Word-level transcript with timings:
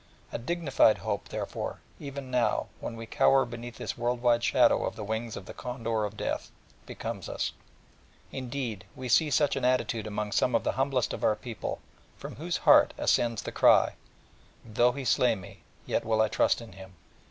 A 0.31 0.39
dignified 0.39 0.97
Hope, 0.97 1.29
therefore 1.29 1.79
even 1.99 2.31
now, 2.31 2.69
when 2.79 2.95
we 2.97 3.05
cower 3.05 3.45
beneath 3.45 3.77
this 3.77 3.99
worldwide 3.99 4.43
shadow 4.43 4.83
of 4.83 4.95
the 4.95 5.03
wings 5.03 5.37
of 5.37 5.45
the 5.45 5.53
Condor 5.53 6.05
of 6.05 6.17
Death 6.17 6.49
becomes 6.87 7.29
us: 7.29 7.51
and, 8.31 8.45
indeed, 8.45 8.85
we 8.95 9.07
see 9.07 9.29
such 9.29 9.55
an 9.55 9.63
attitude 9.63 10.07
among 10.07 10.31
some 10.31 10.55
of 10.55 10.63
the 10.63 10.71
humblest 10.71 11.13
of 11.13 11.23
our 11.23 11.35
people, 11.35 11.81
from 12.17 12.37
whose 12.37 12.57
heart 12.65 12.95
ascends 12.97 13.43
the 13.43 13.51
cry: 13.51 13.93
"Though 14.65 14.93
He 14.93 15.05
slay 15.05 15.35
me, 15.35 15.61
yet 15.85 16.03
will 16.03 16.19
I 16.23 16.29
trust 16.29 16.61
in 16.61 16.71
Him." 16.71 16.93